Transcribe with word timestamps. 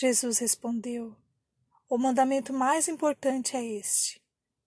Jesus 0.00 0.38
respondeu: 0.38 1.14
O 1.86 1.98
mandamento 1.98 2.54
mais 2.54 2.88
importante 2.88 3.54
é 3.54 3.62
este: 3.62 4.18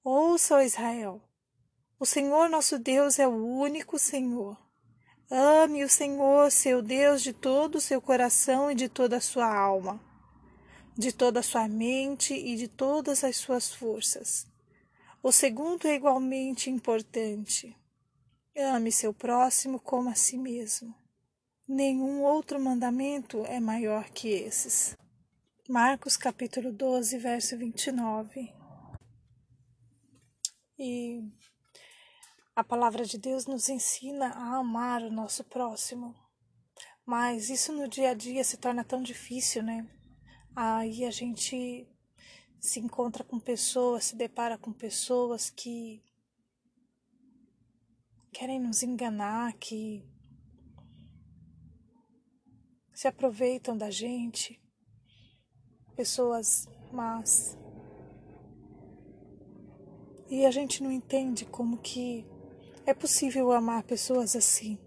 Ouça, 0.03 0.57
ó 0.57 0.61
Israel. 0.61 1.19
O 1.99 2.05
Senhor 2.05 2.47
nosso 2.47 2.77
Deus 2.77 3.17
é 3.17 3.27
o 3.27 3.31
único 3.31 3.97
Senhor. 3.97 4.55
Ame 5.31 5.83
o 5.83 5.89
Senhor, 5.89 6.51
seu 6.51 6.83
Deus, 6.83 7.23
de 7.23 7.33
todo 7.33 7.77
o 7.77 7.81
seu 7.81 7.99
coração 7.99 8.69
e 8.69 8.75
de 8.75 8.87
toda 8.87 9.17
a 9.17 9.21
sua 9.21 9.51
alma, 9.51 9.99
de 10.95 11.11
toda 11.11 11.39
a 11.39 11.43
sua 11.43 11.67
mente 11.67 12.35
e 12.35 12.55
de 12.55 12.67
todas 12.67 13.23
as 13.23 13.35
suas 13.35 13.73
forças. 13.73 14.45
O 15.23 15.31
segundo 15.31 15.87
é 15.87 15.95
igualmente 15.95 16.69
importante. 16.69 17.75
Ame 18.55 18.91
seu 18.91 19.11
próximo 19.11 19.79
como 19.79 20.11
a 20.11 20.13
si 20.13 20.37
mesmo. 20.37 20.93
Nenhum 21.67 22.21
outro 22.21 22.59
mandamento 22.59 23.43
é 23.47 23.59
maior 23.59 24.11
que 24.11 24.27
esses. 24.27 24.95
Marcos 25.69 26.17
capítulo 26.17 26.73
12, 26.73 27.17
verso 27.19 27.57
29. 27.57 28.53
E 30.77 31.21
a 32.53 32.61
palavra 32.61 33.05
de 33.05 33.17
Deus 33.17 33.45
nos 33.45 33.69
ensina 33.69 34.27
a 34.27 34.57
amar 34.57 35.01
o 35.03 35.09
nosso 35.09 35.41
próximo. 35.45 36.13
Mas 37.05 37.49
isso 37.49 37.71
no 37.71 37.87
dia 37.87 38.09
a 38.09 38.13
dia 38.13 38.43
se 38.43 38.57
torna 38.57 38.83
tão 38.83 39.01
difícil, 39.01 39.63
né? 39.63 39.89
Aí 40.53 41.05
a 41.05 41.11
gente 41.11 41.87
se 42.59 42.81
encontra 42.81 43.23
com 43.23 43.39
pessoas, 43.39 44.03
se 44.03 44.17
depara 44.17 44.57
com 44.57 44.73
pessoas 44.73 45.49
que 45.49 46.03
querem 48.33 48.59
nos 48.59 48.83
enganar, 48.83 49.53
que 49.53 50.05
se 52.93 53.07
aproveitam 53.07 53.77
da 53.77 53.89
gente, 53.89 54.61
pessoas 55.95 56.67
más. 56.91 57.57
E 60.29 60.45
a 60.45 60.51
gente 60.51 60.81
não 60.81 60.91
entende 60.91 61.45
como 61.45 61.77
que 61.77 62.25
é 62.85 62.93
possível 62.93 63.51
amar 63.51 63.83
pessoas 63.83 64.35
assim. 64.35 64.77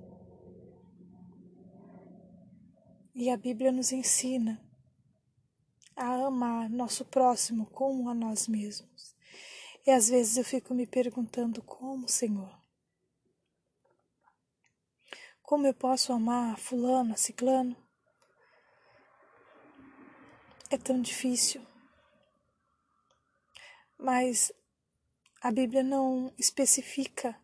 E 3.14 3.30
a 3.30 3.36
Bíblia 3.36 3.72
nos 3.72 3.92
ensina 3.92 4.60
a 5.94 6.26
amar 6.26 6.68
nosso 6.68 7.04
próximo 7.04 7.66
como 7.66 8.10
a 8.10 8.14
nós 8.14 8.46
mesmos. 8.46 9.16
E 9.86 9.90
às 9.90 10.08
vezes 10.08 10.36
eu 10.36 10.44
fico 10.44 10.74
me 10.74 10.86
perguntando 10.86 11.62
como, 11.62 12.08
Senhor? 12.08 12.52
Como 15.40 15.66
eu 15.66 15.72
posso 15.72 16.12
amar 16.12 16.58
fulano, 16.58 17.16
ciclano? 17.16 17.76
É 20.68 20.76
tão 20.76 21.00
difícil. 21.00 21.64
Mas 23.98 24.52
a 25.40 25.52
Bíblia 25.52 25.82
não 25.82 26.32
especifica 26.36 27.40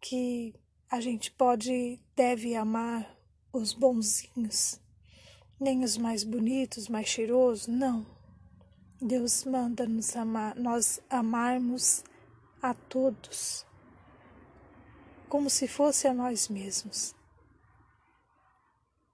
que 0.00 0.52
a 0.90 1.00
gente 1.00 1.30
pode, 1.30 2.00
deve 2.16 2.56
amar 2.56 3.16
os 3.52 3.72
bonzinhos, 3.72 4.80
nem 5.60 5.84
os 5.84 5.96
mais 5.96 6.24
bonitos, 6.24 6.88
mais 6.88 7.06
cheirosos, 7.06 7.68
não. 7.68 8.04
Deus 9.00 9.44
manda 9.44 9.86
nos 9.86 10.16
amar, 10.16 10.56
nós 10.56 11.00
amarmos 11.08 12.02
a 12.60 12.74
todos, 12.74 13.64
como 15.28 15.48
se 15.48 15.68
fosse 15.68 16.08
a 16.08 16.14
nós 16.14 16.48
mesmos. 16.48 17.14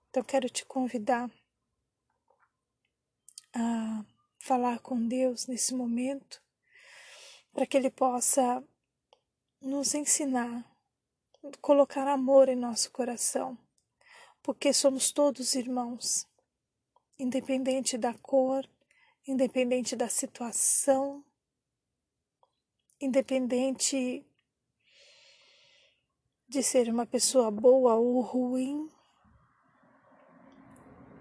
Então 0.08 0.22
quero 0.22 0.48
te 0.48 0.64
convidar 0.64 1.30
a 3.54 4.04
falar 4.38 4.78
com 4.80 5.06
Deus 5.06 5.46
nesse 5.46 5.74
momento 5.74 6.42
para 7.52 7.66
que 7.66 7.76
Ele 7.76 7.90
possa 7.90 8.62
nos 9.60 9.94
ensinar, 9.94 10.64
colocar 11.60 12.06
amor 12.08 12.48
em 12.48 12.56
nosso 12.56 12.90
coração, 12.90 13.58
porque 14.42 14.72
somos 14.72 15.12
todos 15.12 15.54
irmãos, 15.54 16.26
independente 17.18 17.98
da 17.98 18.14
cor, 18.14 18.68
independente 19.26 19.94
da 19.94 20.08
situação, 20.08 21.24
independente 23.00 24.24
de 26.48 26.62
ser 26.62 26.88
uma 26.88 27.06
pessoa 27.06 27.50
boa 27.50 27.94
ou 27.94 28.20
ruim, 28.20 28.90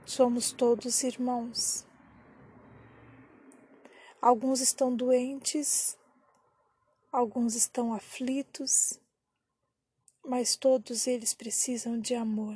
somos 0.05 0.51
todos 0.51 1.03
irmãos. 1.03 1.88
Alguns 4.21 4.59
estão 4.59 4.95
doentes, 4.95 5.97
Alguns 7.11 7.55
estão 7.55 7.91
aflitos, 7.91 8.99
mas 10.23 10.55
todos 10.55 11.07
eles 11.07 11.33
precisam 11.33 11.99
de 11.99 12.13
amor. 12.13 12.55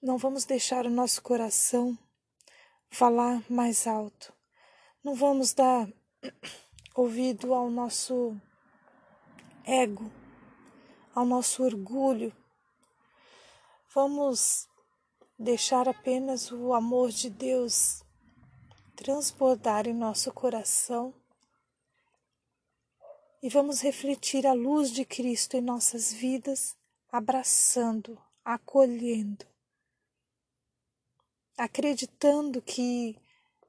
Não 0.00 0.16
vamos 0.16 0.46
deixar 0.46 0.86
o 0.86 0.90
nosso 0.90 1.20
coração 1.20 1.98
falar 2.88 3.44
mais 3.50 3.86
alto. 3.86 4.32
Não 5.04 5.14
vamos 5.14 5.52
dar 5.52 5.86
ouvido 6.96 7.52
ao 7.52 7.68
nosso 7.68 8.34
ego, 9.66 10.10
ao 11.14 11.26
nosso 11.26 11.62
orgulho. 11.62 12.34
Vamos 13.94 14.66
deixar 15.38 15.86
apenas 15.90 16.50
o 16.50 16.72
amor 16.72 17.10
de 17.10 17.28
Deus 17.28 18.02
transbordar 19.00 19.88
em 19.88 19.94
nosso 19.94 20.30
coração 20.30 21.14
e 23.42 23.48
vamos 23.48 23.80
refletir 23.80 24.46
a 24.46 24.52
luz 24.52 24.90
de 24.92 25.06
Cristo 25.06 25.56
em 25.56 25.62
nossas 25.62 26.12
vidas, 26.12 26.76
abraçando, 27.10 28.20
acolhendo, 28.44 29.46
acreditando 31.56 32.60
que 32.60 33.18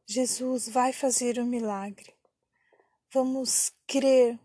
Jesus 0.06 0.68
vai 0.68 0.92
fazer 0.92 1.38
o 1.38 1.44
um 1.44 1.48
milagre. 1.48 2.14
Vamos 3.14 3.72
crer 3.88 4.38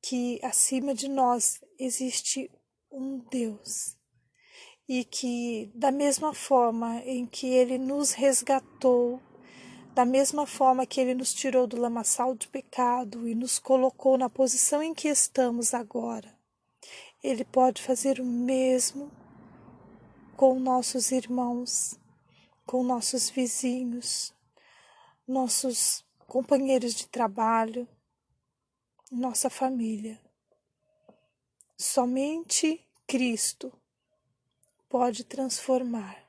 que 0.00 0.40
acima 0.42 0.94
de 0.94 1.08
nós 1.08 1.60
existe 1.78 2.50
um 2.90 3.18
Deus 3.18 3.98
e 4.88 5.04
que, 5.04 5.70
da 5.74 5.92
mesma 5.92 6.32
forma 6.32 7.00
em 7.00 7.26
que 7.26 7.48
Ele 7.48 7.76
nos 7.76 8.12
resgatou 8.12 9.20
da 9.96 10.04
mesma 10.04 10.46
forma 10.46 10.84
que 10.84 11.00
Ele 11.00 11.14
nos 11.14 11.32
tirou 11.32 11.66
do 11.66 11.80
lamaçal 11.80 12.34
do 12.34 12.46
pecado 12.48 13.26
e 13.26 13.34
nos 13.34 13.58
colocou 13.58 14.18
na 14.18 14.28
posição 14.28 14.82
em 14.82 14.92
que 14.92 15.08
estamos 15.08 15.72
agora, 15.72 16.38
Ele 17.24 17.46
pode 17.46 17.80
fazer 17.80 18.20
o 18.20 18.24
mesmo 18.26 19.10
com 20.36 20.60
nossos 20.60 21.12
irmãos, 21.12 21.98
com 22.66 22.82
nossos 22.82 23.30
vizinhos, 23.30 24.34
nossos 25.26 26.04
companheiros 26.26 26.94
de 26.94 27.06
trabalho, 27.06 27.88
nossa 29.10 29.48
família. 29.48 30.20
Somente 31.74 32.86
Cristo 33.06 33.72
pode 34.90 35.24
transformar 35.24 36.25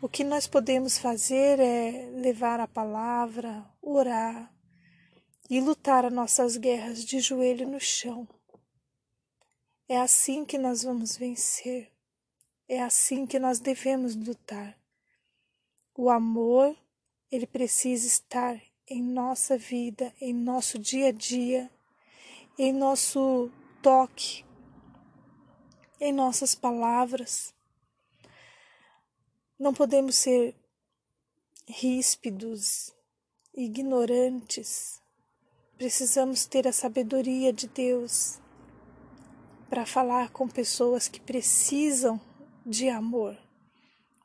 o 0.00 0.08
que 0.08 0.22
nós 0.22 0.46
podemos 0.46 0.96
fazer 0.96 1.58
é 1.58 2.08
levar 2.20 2.60
a 2.60 2.68
palavra, 2.68 3.68
orar 3.82 4.54
e 5.50 5.60
lutar 5.60 6.04
as 6.04 6.12
nossas 6.12 6.56
guerras 6.56 7.04
de 7.04 7.18
joelho 7.18 7.66
no 7.68 7.80
chão. 7.80 8.28
É 9.88 9.98
assim 9.98 10.44
que 10.44 10.56
nós 10.56 10.82
vamos 10.84 11.16
vencer. 11.16 11.90
É 12.68 12.82
assim 12.82 13.26
que 13.26 13.38
nós 13.38 13.58
devemos 13.58 14.14
lutar. 14.14 14.78
O 15.96 16.10
amor, 16.10 16.76
ele 17.30 17.46
precisa 17.46 18.06
estar 18.06 18.60
em 18.86 19.02
nossa 19.02 19.58
vida, 19.58 20.14
em 20.20 20.32
nosso 20.32 20.78
dia 20.78 21.08
a 21.08 21.12
dia, 21.12 21.70
em 22.58 22.72
nosso 22.72 23.50
toque, 23.82 24.44
em 25.98 26.12
nossas 26.12 26.54
palavras. 26.54 27.54
Não 29.58 29.74
podemos 29.74 30.14
ser 30.14 30.54
ríspidos, 31.66 32.94
ignorantes. 33.52 35.02
Precisamos 35.76 36.46
ter 36.46 36.68
a 36.68 36.72
sabedoria 36.72 37.52
de 37.52 37.66
Deus 37.66 38.38
para 39.68 39.84
falar 39.84 40.30
com 40.30 40.46
pessoas 40.46 41.08
que 41.08 41.20
precisam 41.20 42.20
de 42.64 42.88
amor. 42.88 43.36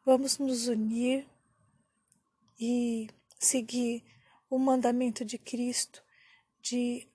Vamos 0.05 0.37
nos 0.37 0.67
unir 0.67 1.27
e 2.59 3.09
seguir 3.39 4.03
o 4.47 4.59
mandamento 4.59 5.25
de 5.25 5.39
Cristo 5.39 6.03
de 6.61 7.07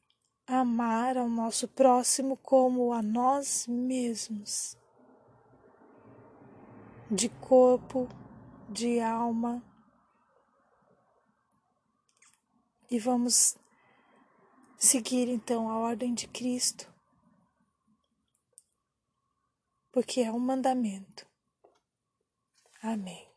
amar 0.44 1.17
ao 1.17 1.29
nosso 1.29 1.69
próximo 1.69 2.37
como 2.37 2.93
a 2.93 3.00
nós 3.00 3.67
mesmos 3.69 4.76
de 7.10 7.28
corpo, 7.28 8.08
de 8.69 9.00
alma. 9.00 9.62
E 12.90 12.99
vamos 12.99 13.56
seguir 14.76 15.28
então 15.28 15.69
a 15.69 15.78
ordem 15.78 16.14
de 16.14 16.26
Cristo, 16.28 16.90
porque 19.93 20.20
é 20.20 20.32
um 20.32 20.38
mandamento. 20.38 21.26
Amém. 22.81 23.28